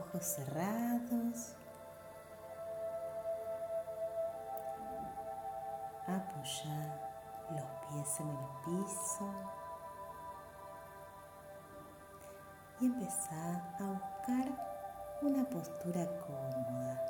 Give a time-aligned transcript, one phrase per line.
[0.00, 1.56] ojos cerrados.
[6.06, 6.98] Apoya
[7.50, 9.30] los pies en el piso
[12.80, 14.46] y empezá a buscar
[15.22, 17.06] una postura cómoda.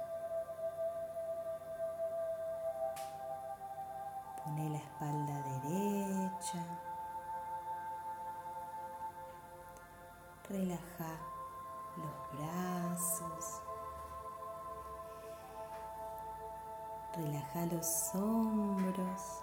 [4.45, 5.20] Pone la espalda
[17.71, 19.43] los hombros.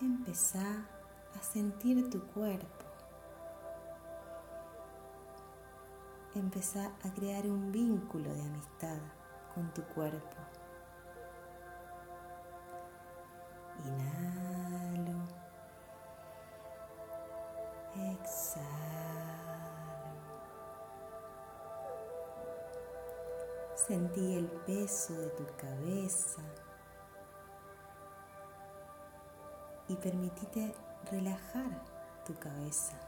[0.00, 0.86] Empezá
[1.34, 2.84] a sentir tu cuerpo.
[6.34, 8.98] Empezá a crear un vínculo de amistad
[9.54, 10.36] con tu cuerpo.
[13.84, 14.25] Inhalo.
[23.86, 26.42] Sentí el peso de tu cabeza
[29.86, 30.74] y permitite
[31.08, 31.84] relajar
[32.24, 32.98] tu cabeza.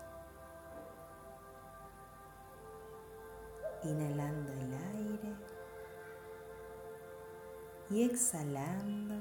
[3.82, 5.34] Inhalando el aire
[7.90, 9.16] y exhalando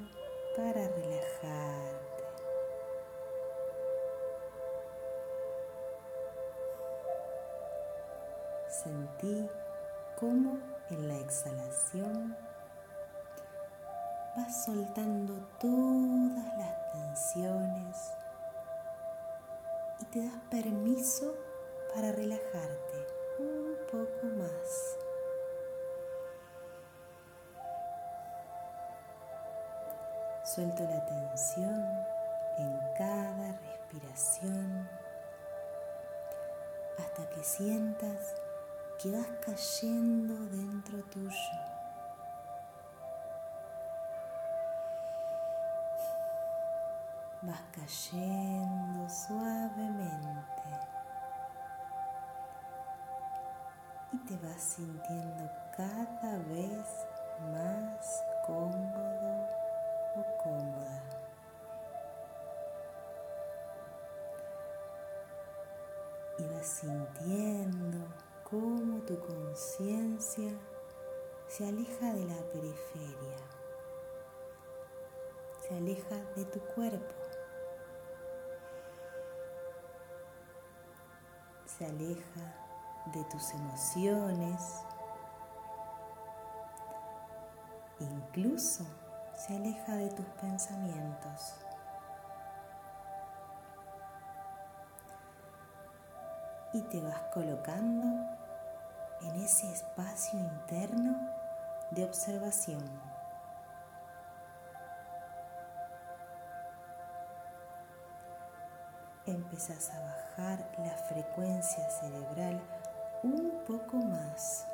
[0.55, 2.23] para relajarte.
[8.69, 9.49] Sentí
[10.19, 12.35] cómo en la exhalación
[14.35, 18.13] vas soltando todas las tensiones
[19.99, 21.33] y te das permiso
[21.93, 23.07] para relajarte
[23.39, 24.97] un poco más.
[30.43, 31.83] Suelto la tensión
[32.57, 34.89] en cada respiración
[36.97, 38.35] hasta que sientas
[38.99, 41.31] que vas cayendo dentro tuyo.
[47.43, 50.69] Vas cayendo suavemente
[54.13, 57.07] y te vas sintiendo cada vez
[57.51, 59.17] más cómodo
[60.37, 61.03] cómoda.
[66.39, 70.53] Y vas sintiendo cómo tu conciencia
[71.49, 73.37] se aleja de la periferia,
[75.59, 77.13] se aleja de tu cuerpo,
[81.65, 82.55] se aleja
[83.13, 84.61] de tus emociones,
[87.99, 88.85] incluso
[89.35, 91.66] se aleja de tus pensamientos.
[96.77, 98.05] Y te vas colocando
[99.23, 101.27] en ese espacio interno
[101.89, 102.83] de observación.
[109.25, 112.61] Empezás a bajar la frecuencia cerebral
[113.23, 114.67] un poco más.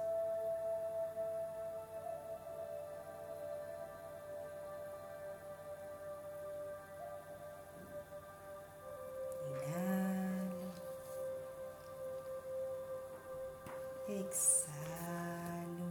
[14.27, 15.87] Exhalo.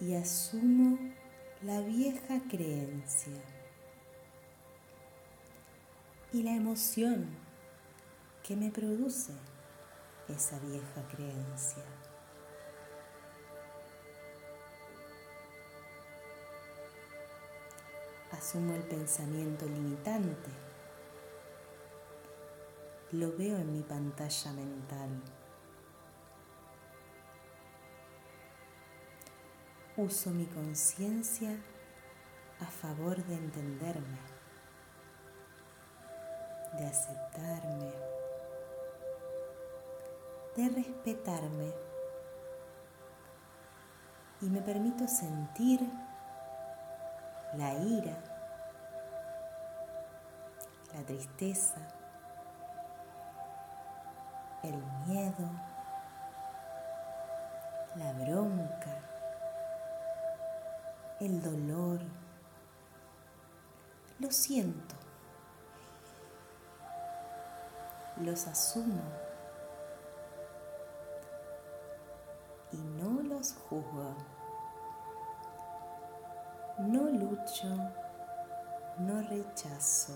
[0.00, 0.98] Y asumo
[1.62, 3.42] la vieja creencia
[6.32, 7.26] y la emoción
[8.46, 9.32] que me produce
[10.28, 11.82] esa vieja creencia.
[18.30, 20.67] Asumo el pensamiento limitante
[23.12, 25.08] lo veo en mi pantalla mental.
[29.96, 31.56] Uso mi conciencia
[32.60, 34.18] a favor de entenderme,
[36.78, 37.92] de aceptarme,
[40.54, 41.72] de respetarme
[44.42, 45.80] y me permito sentir
[47.54, 48.18] la ira,
[50.94, 51.97] la tristeza,
[54.68, 55.48] el miedo,
[57.96, 59.00] la bronca,
[61.20, 62.00] el dolor.
[64.18, 64.96] Lo siento,
[68.16, 69.02] los asumo
[72.72, 74.14] y no los juzgo.
[76.78, 77.66] No lucho,
[78.98, 80.14] no rechazo.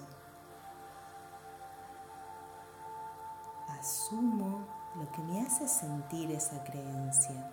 [3.82, 4.64] Asumo
[4.94, 7.50] lo que me hace sentir esa creencia.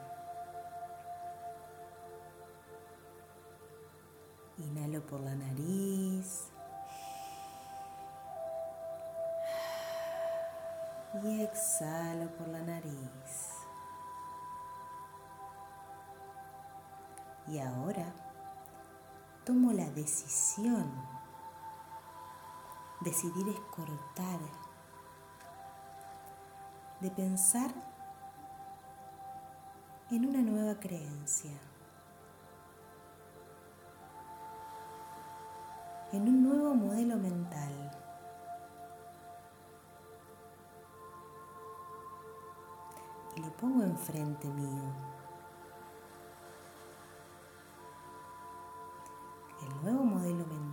[4.59, 6.51] Inhalo por la nariz.
[11.23, 13.49] Y exhalo por la nariz.
[17.47, 18.05] Y ahora
[19.45, 20.93] tomo la decisión.
[23.01, 24.68] Decidir es cortar.
[27.01, 27.71] De pensar
[30.11, 31.57] en una nueva creencia.
[36.11, 37.91] En un nuevo modelo mental.
[43.35, 45.09] Y le pongo enfrente mío.
[49.61, 50.68] el nuevo modelo mental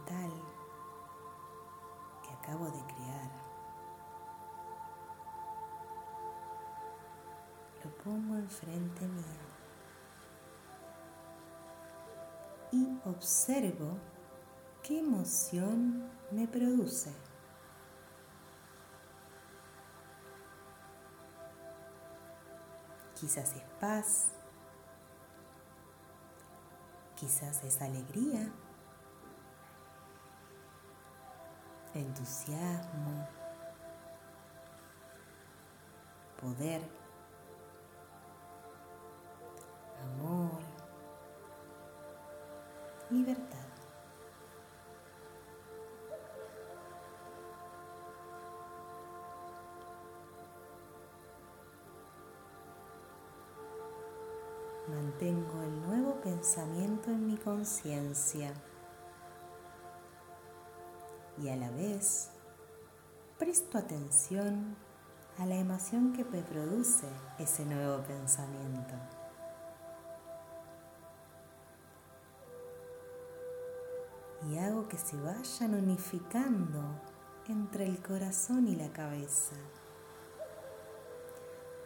[8.47, 9.47] enfrente mío
[12.73, 13.99] y observo
[14.83, 17.13] qué emoción me produce.
[23.19, 24.29] Quizás es paz,
[27.17, 28.53] quizás es alegría.
[31.95, 33.27] entusiasmo,
[36.39, 36.83] poder,
[43.17, 43.57] libertad.
[54.89, 58.53] Mantengo el nuevo pensamiento en mi conciencia
[61.39, 62.31] y a la vez
[63.39, 64.77] presto atención
[65.39, 67.09] a la emoción que me produce
[67.39, 69.16] ese nuevo pensamiento.
[74.49, 76.83] Y hago que se vayan unificando
[77.49, 79.57] entre el corazón y la cabeza,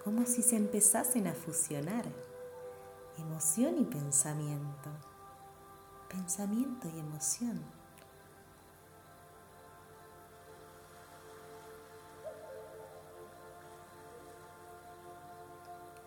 [0.04, 2.04] como si se empezasen a fusionar
[3.18, 4.90] emoción y pensamiento,
[6.08, 7.60] pensamiento y emoción.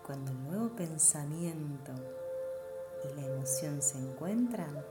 [0.06, 1.94] Cuando el nuevo pensamiento
[3.06, 4.83] y la emoción se encuentran,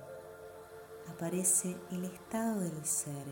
[1.09, 3.27] aparece el estado del ser.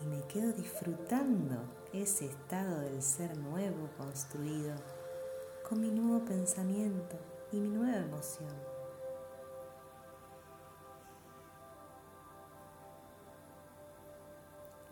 [0.00, 1.56] Y me quedo disfrutando
[1.92, 4.74] ese estado del ser nuevo construido
[5.68, 7.16] con mi nuevo pensamiento
[7.52, 8.74] y mi nueva emoción.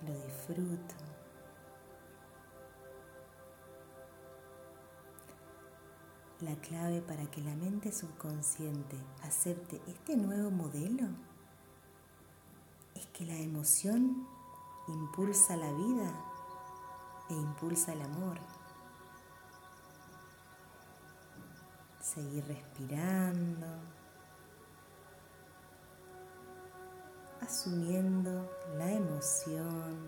[0.06, 1.01] lo disfruto.
[6.42, 11.06] La clave para que la mente subconsciente acepte este nuevo modelo
[12.94, 14.26] es que la emoción
[14.88, 16.12] impulsa la vida
[17.30, 18.38] e impulsa el amor.
[22.00, 23.66] Seguir respirando.
[27.42, 29.98] asumiendo la emoción,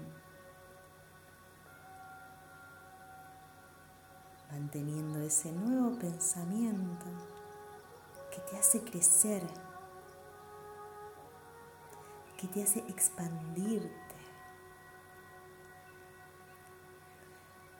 [4.64, 7.04] manteniendo ese nuevo pensamiento
[8.30, 9.42] que te hace crecer,
[12.38, 13.90] que te hace expandirte,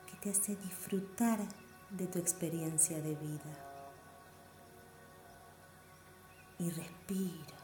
[0.05, 1.39] que te hace disfrutar
[1.89, 3.57] de tu experiencia de vida.
[6.59, 7.54] Y respira.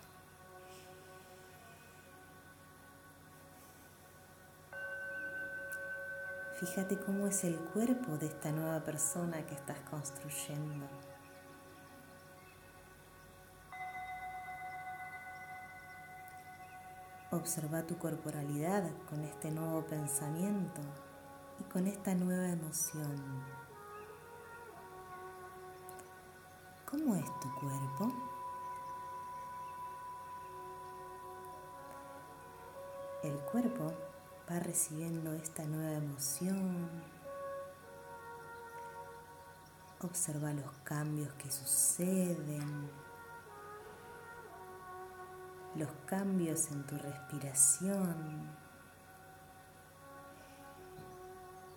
[6.62, 10.86] Fíjate cómo es el cuerpo de esta nueva persona que estás construyendo.
[17.32, 20.82] Observa tu corporalidad con este nuevo pensamiento
[21.60, 23.44] y con esta nueva emoción.
[26.86, 28.14] ¿Cómo es tu cuerpo?
[33.24, 33.92] El cuerpo
[34.52, 36.90] va recibiendo esta nueva emoción.
[40.02, 42.90] Observa los cambios que suceden,
[45.76, 48.50] los cambios en tu respiración,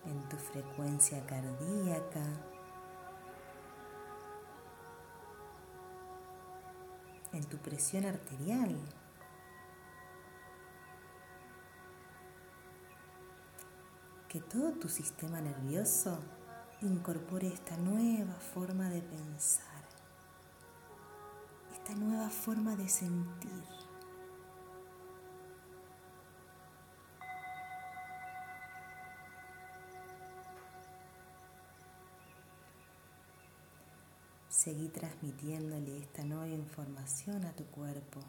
[0.05, 2.23] en tu frecuencia cardíaca.
[7.33, 8.77] en tu presión arterial.
[14.35, 16.19] Que todo tu sistema nervioso
[16.81, 19.85] incorpore esta nueva forma de pensar,
[21.71, 23.63] esta nueva forma de sentir.
[34.49, 38.19] Seguí transmitiéndole esta nueva información a tu cuerpo.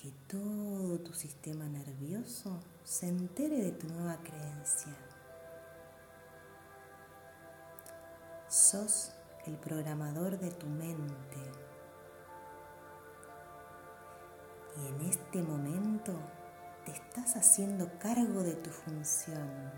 [0.00, 4.96] Que todo tu sistema nervioso se entere de tu nueva creencia.
[8.48, 9.12] Sos
[9.44, 11.36] el programador de tu mente.
[14.78, 16.14] Y en este momento
[16.86, 19.70] te estás haciendo cargo de tu función.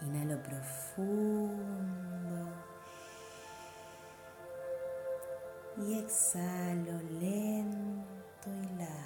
[0.00, 1.45] Inhalo profundo.
[5.78, 8.96] Y exhalo lento y largo.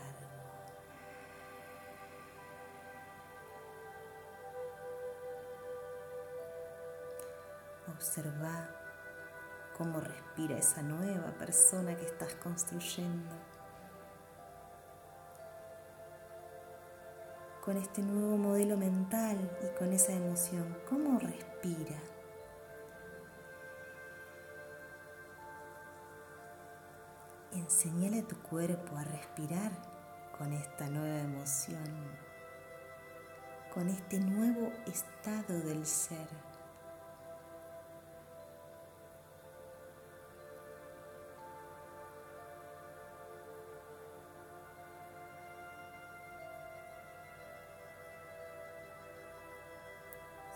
[7.89, 8.69] Observa
[9.77, 13.35] cómo respira esa nueva persona que estás construyendo.
[17.61, 20.77] con este nuevo modelo mental y con esa emoción?
[20.89, 22.01] ¿Cómo respira?
[27.71, 29.71] Enseñale a tu cuerpo a respirar
[30.37, 31.85] con esta nueva emoción,
[33.73, 36.27] con este nuevo estado del ser.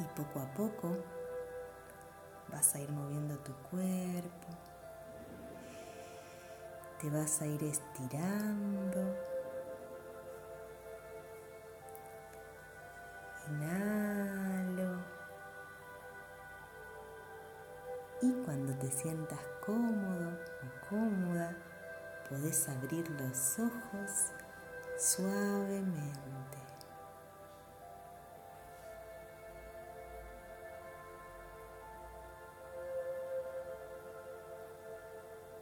[0.00, 0.96] Y poco a poco
[2.50, 4.48] vas a ir moviendo tu cuerpo,
[7.00, 9.16] te vas a ir estirando.
[13.48, 15.04] Inhalo.
[18.22, 21.54] Y cuando te sientas cómodo o cómoda,
[22.28, 24.32] podés abrir los ojos
[24.98, 26.63] suavemente.